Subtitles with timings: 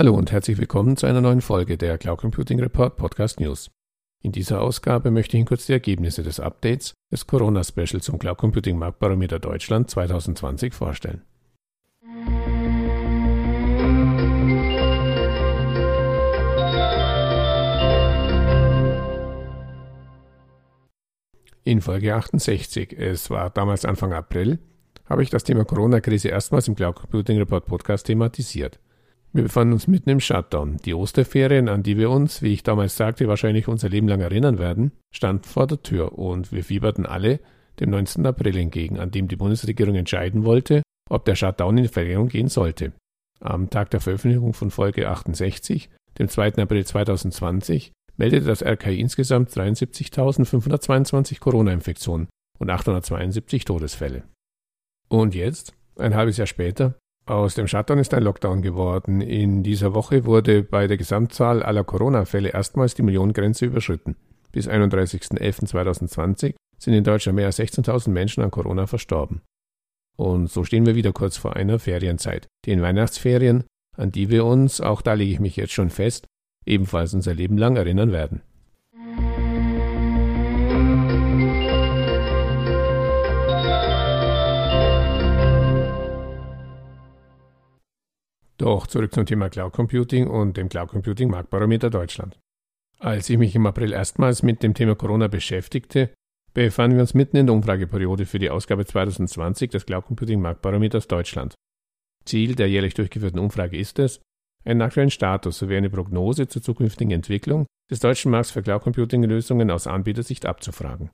[0.00, 3.70] Hallo und herzlich willkommen zu einer neuen Folge der Cloud Computing Report Podcast News.
[4.22, 8.38] In dieser Ausgabe möchte ich Ihnen kurz die Ergebnisse des Updates des Corona-Special zum Cloud
[8.38, 11.20] Computing Marktbarometer Deutschland 2020 vorstellen.
[21.62, 24.60] In Folge 68, es war damals Anfang April,
[25.04, 28.80] habe ich das Thema Corona-Krise erstmals im Cloud Computing Report Podcast thematisiert.
[29.32, 30.78] Wir befanden uns mitten im Shutdown.
[30.84, 34.58] Die Osterferien, an die wir uns, wie ich damals sagte, wahrscheinlich unser Leben lang erinnern
[34.58, 37.38] werden, standen vor der Tür und wir fieberten alle
[37.78, 38.26] dem 19.
[38.26, 42.92] April entgegen, an dem die Bundesregierung entscheiden wollte, ob der Shutdown in Verlängerung gehen sollte.
[43.40, 45.88] Am Tag der Veröffentlichung von Folge 68,
[46.18, 46.56] dem 2.
[46.56, 54.24] April 2020, meldete das RKI insgesamt 73.522 Corona-Infektionen und 872 Todesfälle.
[55.08, 59.20] Und jetzt, ein halbes Jahr später, aus dem Shutdown ist ein Lockdown geworden.
[59.20, 64.16] In dieser Woche wurde bei der Gesamtzahl aller Corona-Fälle erstmals die Millionengrenze überschritten.
[64.52, 69.42] Bis 31.11.2020 sind in Deutschland mehr als 16.000 Menschen an Corona verstorben.
[70.16, 73.64] Und so stehen wir wieder kurz vor einer Ferienzeit, den Weihnachtsferien,
[73.96, 76.26] an die wir uns, auch da lege ich mich jetzt schon fest,
[76.66, 78.42] ebenfalls unser Leben lang erinnern werden.
[88.60, 92.38] Doch zurück zum Thema Cloud Computing und dem Cloud Computing Marktbarometer Deutschland.
[92.98, 96.10] Als ich mich im April erstmals mit dem Thema Corona beschäftigte,
[96.52, 101.08] befanden wir uns mitten in der Umfrageperiode für die Ausgabe 2020 des Cloud Computing Marktbarometers
[101.08, 101.54] Deutschland.
[102.26, 104.20] Ziel der jährlich durchgeführten Umfrage ist es,
[104.66, 109.22] einen aktuellen Status sowie eine Prognose zur zukünftigen Entwicklung des deutschen Markts für Cloud Computing
[109.24, 111.08] Lösungen aus Anbietersicht abzufragen.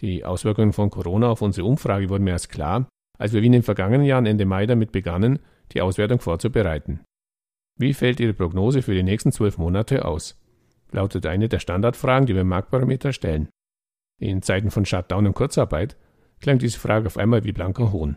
[0.00, 2.88] Die Auswirkungen von Corona auf unsere Umfrage wurden mehr als klar,
[3.18, 5.40] als wir wie in den vergangenen Jahren Ende Mai damit begannen,
[5.72, 7.00] die Auswertung vorzubereiten.
[7.78, 10.40] Wie fällt Ihre Prognose für die nächsten zwölf Monate aus?
[10.92, 13.48] lautet eine der Standardfragen, die wir im Marktbarometer stellen.
[14.18, 15.96] In Zeiten von Shutdown und Kurzarbeit
[16.40, 18.16] klang diese Frage auf einmal wie blanker Hohn.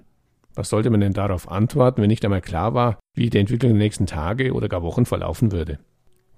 [0.55, 3.79] Was sollte man denn darauf antworten, wenn nicht einmal klar war, wie die Entwicklung der
[3.79, 5.79] nächsten Tage oder gar Wochen verlaufen würde?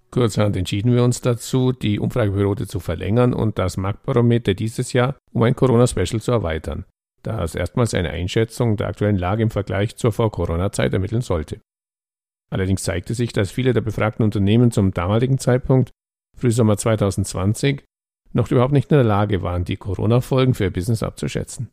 [0.09, 5.43] Kurzerhand entschieden wir uns dazu, die Umfrageperiode zu verlängern und das Marktbarometer dieses Jahr um
[5.43, 6.85] ein Corona-Special zu erweitern
[7.23, 11.61] das erstmals eine Einschätzung der aktuellen Lage im Vergleich zur Vor-Corona-Zeit ermitteln sollte.
[12.51, 15.91] Allerdings zeigte sich, dass viele der befragten Unternehmen zum damaligen Zeitpunkt,
[16.37, 17.83] Frühsommer 2020,
[18.33, 21.69] noch überhaupt nicht in der Lage waren, die Corona-Folgen für ihr Business abzuschätzen.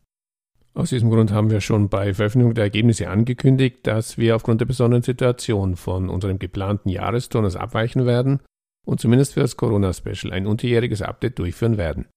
[0.73, 4.65] Aus diesem Grund haben wir schon bei Veröffentlichung der Ergebnisse angekündigt, dass wir aufgrund der
[4.65, 8.39] besonderen Situation von unserem geplanten Jahresturnus abweichen werden
[8.85, 12.07] und zumindest für das Corona-Special ein unterjähriges Update durchführen werden.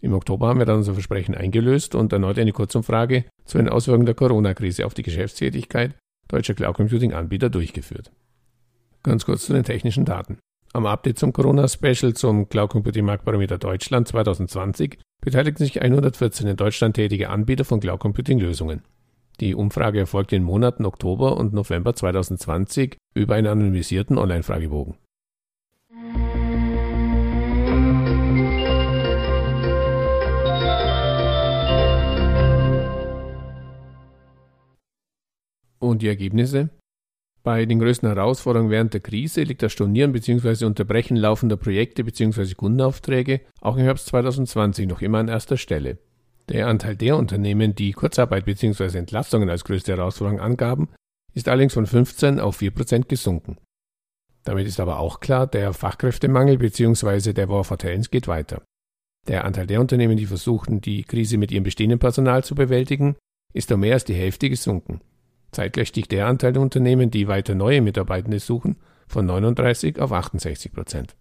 [0.00, 4.06] Im Oktober haben wir dann unser Versprechen eingelöst und erneut eine Kurzumfrage zu den Auswirkungen
[4.06, 5.94] der Corona-Krise auf die Geschäftstätigkeit
[6.28, 8.12] deutscher Cloud Computing Anbieter durchgeführt.
[9.02, 10.38] Ganz kurz zu den technischen Daten.
[10.72, 16.96] Am Update zum Corona-Special zum Cloud Computing Marktbarometer Deutschland 2020 beteiligten sich 114 in Deutschland
[16.96, 18.82] tätige Anbieter von Cloud Computing Lösungen.
[19.40, 24.96] Die Umfrage erfolgte in den Monaten Oktober und November 2020 über einen anonymisierten Online-Fragebogen.
[35.86, 36.70] Und die Ergebnisse?
[37.44, 40.64] Bei den größten Herausforderungen während der Krise liegt das Stornieren bzw.
[40.64, 42.54] Unterbrechen laufender Projekte bzw.
[42.54, 45.98] Kundenaufträge auch im Herbst 2020 noch immer an erster Stelle.
[46.48, 48.98] Der Anteil der Unternehmen, die Kurzarbeit bzw.
[48.98, 50.88] Entlastungen als größte Herausforderung angaben,
[51.34, 53.58] ist allerdings von 15 auf 4 Prozent gesunken.
[54.42, 57.32] Damit ist aber auch klar, der Fachkräftemangel bzw.
[57.32, 58.62] der War for Talents geht weiter.
[59.28, 63.14] Der Anteil der Unternehmen, die versuchten, die Krise mit ihrem bestehenden Personal zu bewältigen,
[63.52, 65.00] ist um mehr als die Hälfte gesunken.
[65.56, 68.76] Zeitgleich stieg der Anteil der Unternehmen, die weiter neue Mitarbeitende suchen,
[69.08, 71.16] von 39 auf 68 Prozent.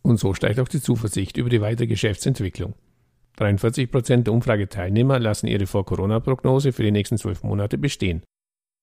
[0.00, 2.74] Und so steigt auch die Zuversicht über die weitere Geschäftsentwicklung.
[3.36, 8.22] 43 Prozent der Umfrageteilnehmer lassen ihre Vor-Corona-Prognose für die nächsten zwölf Monate bestehen.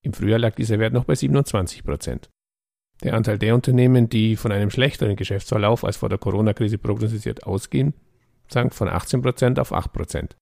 [0.02, 2.30] Im Frühjahr lag dieser Wert noch bei 27 Prozent.
[3.02, 7.94] Der Anteil der Unternehmen, die von einem schlechteren Geschäftsverlauf als vor der Corona-Krise prognostiziert ausgehen,
[8.50, 10.36] sank von 18 Prozent auf 8 Prozent.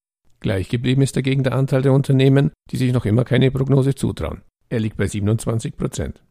[0.44, 4.42] Gleich geblieben ist dagegen der Anteil der Unternehmen, die sich noch immer keine Prognose zutrauen.
[4.68, 6.22] Er liegt bei 27 Prozent.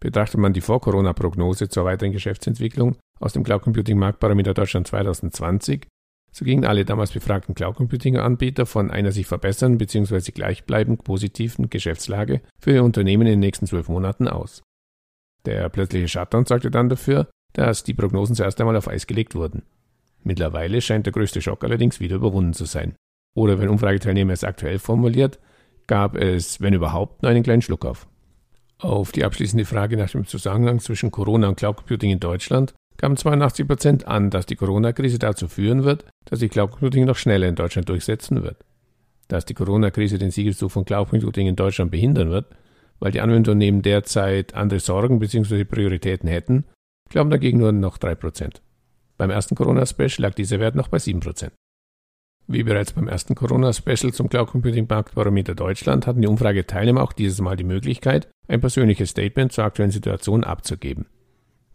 [0.00, 5.86] Betrachtet man die Vor-Corona-Prognose zur weiteren Geschäftsentwicklung aus dem Cloud Computing Marktparameter Deutschland 2020,
[6.32, 10.32] so gingen alle damals befragten Cloud Computing Anbieter von einer sich verbessern bzw.
[10.32, 14.64] gleichbleibend positiven Geschäftslage für ihr Unternehmen in den nächsten zwölf Monaten aus.
[15.46, 19.62] Der plötzliche Shutdown sorgte dann dafür, dass die Prognosen zuerst einmal auf Eis gelegt wurden.
[20.24, 22.96] Mittlerweile scheint der größte Schock allerdings wieder überwunden zu sein.
[23.34, 25.38] Oder wenn Umfrageteilnehmer es aktuell formuliert,
[25.86, 28.06] gab es, wenn überhaupt, nur einen kleinen Schluck auf.
[28.78, 33.16] Auf die abschließende Frage nach dem Zusammenhang zwischen Corona und Cloud Computing in Deutschland gaben
[33.16, 37.48] 82 Prozent an, dass die Corona-Krise dazu führen wird, dass sich Cloud Computing noch schneller
[37.48, 38.64] in Deutschland durchsetzen wird.
[39.28, 42.46] Dass die Corona-Krise den Siegeszug von Cloud Computing in Deutschland behindern wird,
[42.98, 45.64] weil die Anwendunternehmen derzeit andere Sorgen bzw.
[45.64, 46.64] Prioritäten hätten,
[47.08, 48.62] glauben dagegen nur noch 3 Prozent.
[49.16, 51.52] Beim ersten Corona-Special lag dieser Wert noch bei 7 Prozent.
[52.52, 57.40] Wie bereits beim ersten Corona-Special zum Cloud Computing Marktbarometer Deutschland hatten die Umfrageteilnehmer auch dieses
[57.40, 61.06] Mal die Möglichkeit, ein persönliches Statement zur aktuellen Situation abzugeben.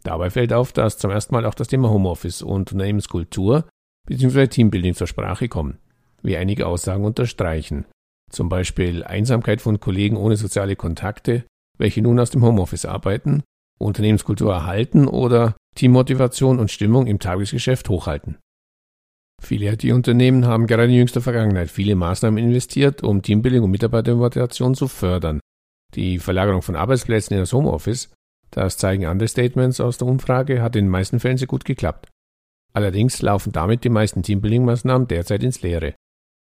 [0.02, 3.64] Dabei fällt auf, dass zum ersten Mal auch das Thema Homeoffice und Unternehmenskultur
[4.06, 4.48] bzw.
[4.48, 5.78] Teambuilding zur Sprache kommen,
[6.22, 7.86] wie einige Aussagen unterstreichen.
[8.30, 11.44] Zum Beispiel Einsamkeit von Kollegen ohne soziale Kontakte,
[11.78, 13.44] welche nun aus dem Homeoffice arbeiten,
[13.78, 18.36] Unternehmenskultur erhalten oder Teammotivation und Stimmung im Tagesgeschäft hochhalten.
[19.42, 24.88] Viele IT-Unternehmen haben gerade in jüngster Vergangenheit viele Maßnahmen investiert, um Teambuilding und Mitarbeitermotivation zu
[24.88, 25.40] fördern.
[25.94, 28.10] Die Verlagerung von Arbeitsplätzen in das Homeoffice
[28.50, 32.08] das zeigen andere Statements aus der Umfrage, hat in den meisten Fällen sehr gut geklappt.
[32.72, 35.94] Allerdings laufen damit die meisten Teambuilding-Maßnahmen derzeit ins Leere.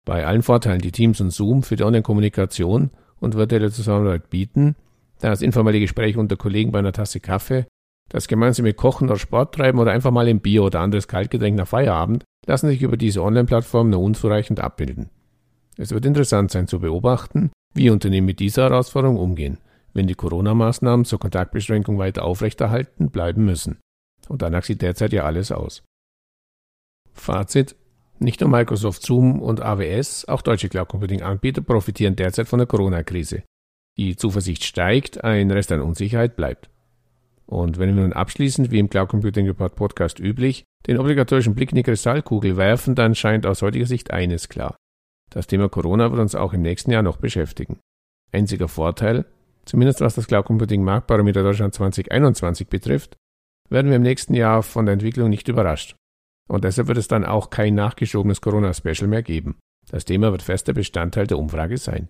[0.06, 4.76] Bei allen Vorteilen, die Teams und Zoom für die Online-Kommunikation und virtuelle Zusammenarbeit bieten,
[5.20, 7.66] das informelle Gespräch unter Kollegen bei einer Tasse Kaffee,
[8.10, 11.68] das gemeinsame Kochen oder Sport treiben oder einfach mal ein Bier oder anderes Kaltgetränk nach
[11.68, 15.10] Feierabend, lassen sich über diese Online-Plattform nur unzureichend abbilden.
[15.78, 19.58] Es wird interessant sein zu beobachten, wie Unternehmen mit dieser Herausforderung umgehen
[19.94, 23.80] wenn die Corona-Maßnahmen zur Kontaktbeschränkung weiter aufrechterhalten bleiben müssen.
[24.28, 25.84] Und danach sieht derzeit ja alles aus.
[27.14, 27.76] Fazit.
[28.20, 33.44] Nicht nur Microsoft, Zoom und AWS, auch deutsche Cloud Computing-Anbieter profitieren derzeit von der Corona-Krise.
[33.98, 36.70] Die Zuversicht steigt, ein Rest an Unsicherheit bleibt.
[37.46, 41.72] Und wenn wir nun abschließend, wie im Cloud Computing Report Podcast üblich, den obligatorischen Blick
[41.72, 44.76] in die Kristallkugel werfen, dann scheint aus heutiger Sicht eines klar.
[45.30, 47.80] Das Thema Corona wird uns auch im nächsten Jahr noch beschäftigen.
[48.32, 49.26] Einziger Vorteil,
[49.66, 53.18] zumindest was das Cloud Computing Marktbarometer Deutschland 2021 betrifft,
[53.70, 55.96] werden wir im nächsten Jahr von der Entwicklung nicht überrascht.
[56.50, 59.58] Und deshalb wird es dann auch kein nachgeschobenes Corona-Special mehr geben.
[59.90, 62.10] Das Thema wird fester Bestandteil der Umfrage sein.